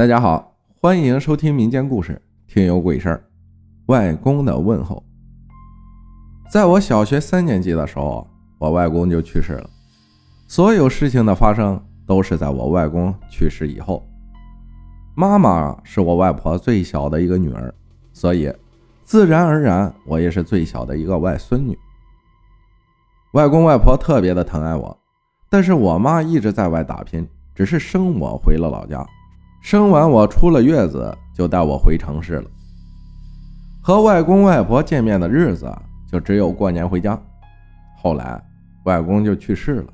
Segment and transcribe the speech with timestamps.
[0.00, 2.14] 大家好，欢迎收听民间故事
[2.50, 3.16] 《听有鬼事儿》。
[3.92, 5.04] 外公的问候。
[6.50, 8.26] 在我小学三年级的时候，
[8.58, 9.68] 我外公就去世了。
[10.48, 14.02] 所有事情的发生都是在我外公去世以后。
[15.14, 17.70] 妈妈是我外婆最小的一个女儿，
[18.14, 18.50] 所以
[19.04, 21.78] 自然而然我也是最小的一个外孙女。
[23.34, 24.98] 外公外婆特别的疼爱我，
[25.50, 29.06] 但是我妈一直在外打拼，只是生我回了老家。
[29.60, 32.50] 生完我出了月子，就带我回城市了。
[33.82, 35.70] 和外公外婆见面的日子
[36.10, 37.18] 就只有过年回家。
[37.96, 38.42] 后来
[38.84, 39.92] 外公就去世了，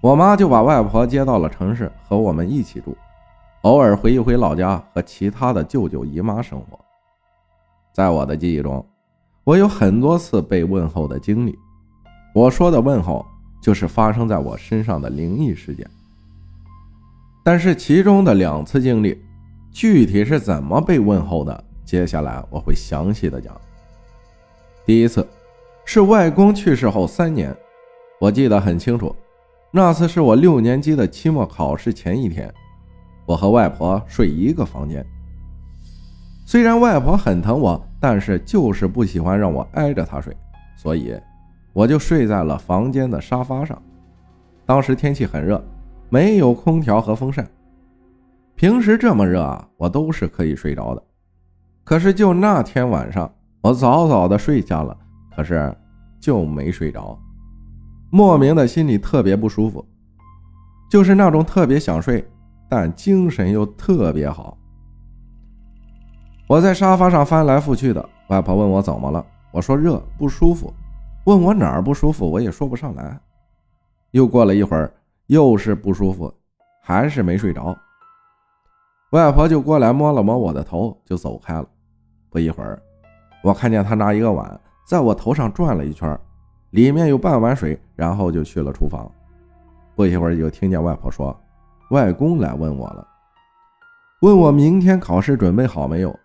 [0.00, 2.96] 我妈就把外婆接到了城市，和我们一起住，
[3.62, 6.78] 偶尔回一回老家和其他的舅舅姨妈生活。
[7.92, 8.84] 在我的记忆中，
[9.42, 11.58] 我有很多次被问候的经历。
[12.34, 13.26] 我说的问候，
[13.60, 15.88] 就是发生在我身上的灵异事件。
[17.48, 19.18] 但是其中的两次经历，
[19.72, 21.64] 具体是怎么被问候的？
[21.82, 23.58] 接下来我会详细的讲。
[24.84, 25.26] 第一次
[25.86, 27.56] 是外公去世后三年，
[28.20, 29.16] 我记得很清楚，
[29.70, 32.52] 那次是我六年级的期末考试前一天，
[33.24, 35.02] 我和外婆睡一个房间。
[36.44, 40.36] 虽然外婆很疼我，但是就是不喜欢让我挨着她睡，
[40.76, 41.18] 所以
[41.72, 43.80] 我就睡在了房间的沙发上。
[44.66, 45.64] 当时天气很热。
[46.10, 47.46] 没有空调和风扇，
[48.54, 51.02] 平时这么热啊，我都是可以睡着的。
[51.84, 54.96] 可是就那天晚上，我早早的睡下了，
[55.36, 55.74] 可是
[56.18, 57.18] 就没睡着，
[58.10, 59.84] 莫名的心里特别不舒服，
[60.90, 62.26] 就是那种特别想睡，
[62.70, 64.56] 但精神又特别好。
[66.46, 70.72] 我在沙发上翻来覆去的，外婆问我怎么了，我说热不舒服，
[71.24, 73.20] 问我哪儿不舒服，我也说不上来。
[74.12, 74.90] 又过了一会儿。
[75.28, 76.32] 又是不舒服，
[76.82, 77.76] 还是没睡着。
[79.12, 81.66] 外婆就过来摸了摸我的头，就走开了。
[82.30, 82.82] 不一会儿，
[83.42, 86.18] 我看见她拿一个碗在我头上转了一圈，
[86.70, 89.10] 里面有半碗水，然后就去了厨房。
[89.94, 91.38] 不一会儿，就听见外婆说
[91.90, 93.06] ：“外公来问我了，
[94.22, 96.18] 问我明天考试准备好没有。”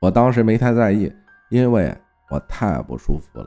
[0.00, 1.12] 我当时没太在意，
[1.50, 1.94] 因为
[2.30, 3.46] 我太不舒服了。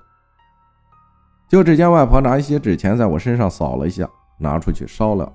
[1.48, 4.08] 就只见外婆拿一些纸钱在我身上扫了一下。
[4.41, 5.31] 拿出去烧了，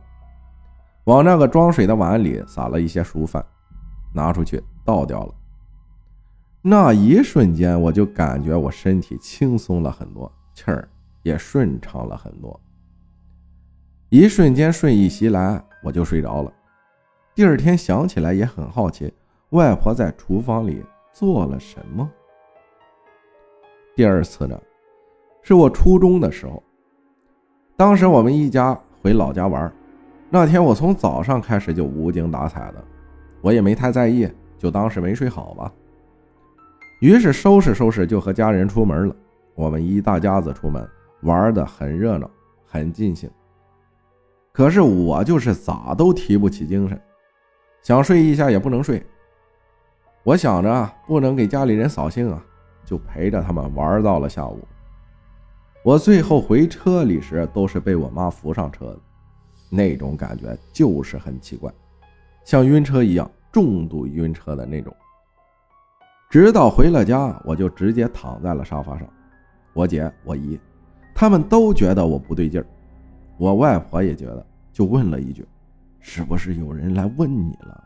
[1.04, 3.44] 往那个装水的碗里撒了一些熟饭，
[4.12, 5.34] 拿出去倒掉了。
[6.60, 10.88] 那一瞬间，我就感觉我身体轻松了很多，气儿
[11.22, 12.60] 也顺畅了很多。
[14.08, 16.52] 一瞬间睡意袭来，我就睡着了。
[17.32, 19.14] 第二天想起来也很好奇，
[19.50, 22.10] 外婆在厨房里做了什么。
[23.94, 24.60] 第二次呢，
[25.42, 26.60] 是我初中的时候，
[27.76, 28.76] 当时我们一家。
[29.06, 29.72] 回老家玩，
[30.28, 32.84] 那天我从早上开始就无精打采的，
[33.40, 34.28] 我也没太在意，
[34.58, 35.72] 就当是没睡好吧。
[36.98, 39.14] 于是收拾收拾就和家人出门了。
[39.54, 40.84] 我们一大家子出门
[41.20, 42.28] 玩的很热闹，
[42.64, 43.30] 很尽兴。
[44.50, 47.00] 可是我就是咋都提不起精神，
[47.82, 49.00] 想睡一下也不能睡。
[50.24, 52.44] 我想着不能给家里人扫兴啊，
[52.84, 54.66] 就陪着他们玩到了下午。
[55.86, 58.98] 我最后回车里时，都是被我妈扶上车的，
[59.70, 61.72] 那种感觉就是很奇怪，
[62.44, 64.92] 像晕车一样，重度晕车的那种。
[66.28, 69.06] 直到回了家，我就直接躺在了沙发上。
[69.74, 70.58] 我姐、我姨，
[71.14, 72.66] 他们都觉得我不对劲儿，
[73.38, 75.46] 我外婆也觉得，就问了一句
[76.02, 77.84] ：“是不是有人来问你了？”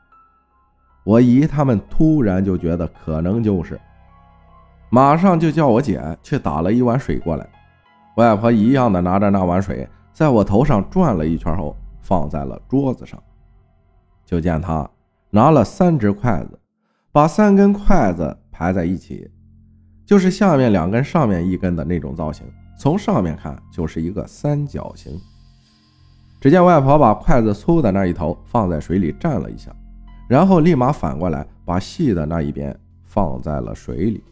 [1.05, 3.79] 我姨他们突然就觉得可能就是，
[4.89, 7.47] 马上就叫我姐去打了一碗水过来。
[8.21, 13.21] 外婆一样的拿着那碗水，在我头上转了一圈后，放在了桌子上。
[14.27, 14.89] 就见她
[15.31, 16.61] 拿了三只筷子，
[17.11, 19.29] 把三根筷子排在一起，
[20.05, 22.47] 就是下面两根、上面一根的那种造型。
[22.79, 25.19] 从上面看，就是一个三角形。
[26.41, 29.75] 只见外婆把筷子粗的那一头放在水里蘸了一下，
[30.29, 34.23] 然后立马反过来把细的那一边放在了水里，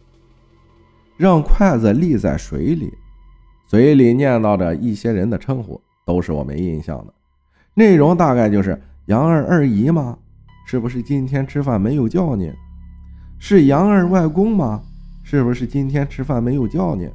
[1.16, 2.92] 让筷子立在水里。
[3.68, 7.12] 嘴里念叨着一些人的称呼，都是我没印象的。
[7.74, 10.16] 内容大概就是：“杨二二姨吗？
[10.66, 12.50] 是不是今天吃饭没有叫你？
[13.38, 14.80] 是杨二外公吗？
[15.22, 17.10] 是不是今天吃饭没有叫你？”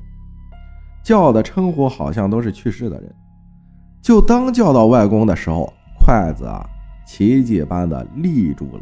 [1.01, 3.15] 叫的称呼好像都是去世的人。
[3.99, 6.63] 就当叫到外公的时候，筷子啊，
[7.03, 8.81] 奇迹般的立住了。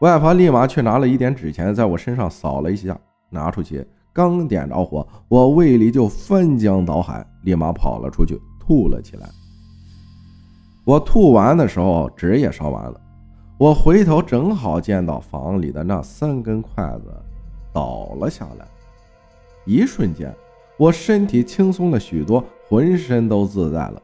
[0.00, 2.98] 外婆立马去拿了一点纸钱，在我身上扫了一下，
[3.30, 3.86] 拿出去。
[4.18, 9.28] 刚点着火，我胃里就翻江倒海，立马跑了出去，吐了起来。
[10.84, 13.00] 我吐完的时候，纸也烧完了。
[13.58, 17.14] 我回头正好见到房里的那三根筷子
[17.72, 18.66] 倒了下来，
[19.64, 20.34] 一瞬间，
[20.76, 24.02] 我身体轻松了许多，浑身都自在了。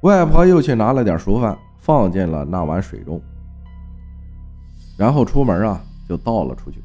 [0.00, 3.20] 外婆又去拿了点熟饭，放进了那碗水中，
[4.96, 5.78] 然后出门啊，
[6.08, 6.82] 就倒了出去。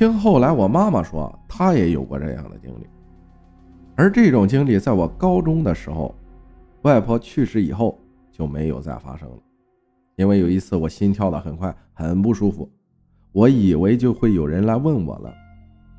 [0.00, 2.86] 听后来我妈妈说，她也有过这样的经历，
[3.96, 6.14] 而这种经历在我高中的时候，
[6.84, 8.00] 外婆去世以后
[8.32, 9.36] 就没有再发生了。
[10.16, 12.66] 因为有一次我心跳的很快，很不舒服，
[13.32, 15.34] 我以为就会有人来问我了，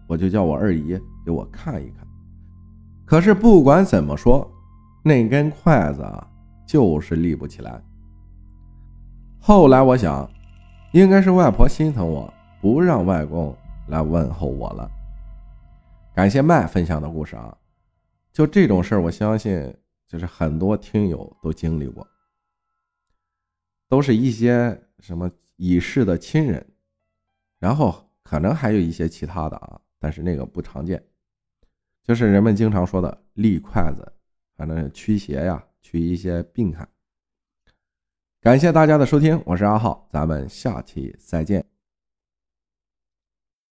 [0.07, 1.97] 我就叫我二姨给我看一看。
[3.05, 4.51] 可是不管怎么说，
[5.03, 6.27] 那根筷子啊
[6.65, 7.79] 就是立不起来。
[9.39, 10.27] 后来我想，
[10.91, 13.55] 应该是外婆心疼我，不让外公。
[13.87, 14.89] 来问候我了，
[16.13, 17.57] 感谢麦分享的故事啊！
[18.31, 19.75] 就这种事儿，我相信
[20.07, 22.07] 就是很多听友都经历过，
[23.89, 26.65] 都是一些什么已逝的亲人，
[27.59, 31.03] 然后可能还有一些其他的啊，但是那个不常见，
[32.03, 34.13] 就是人们经常说的立筷子，
[34.55, 36.87] 反正驱邪呀，驱一些病害。
[38.39, 41.70] 感谢大家的收听，我是阿浩，咱们下期再见。